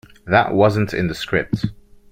That 0.25 0.55
wasn't 0.55 0.95
in 0.95 1.09
the 1.09 1.13
script. 1.13 1.67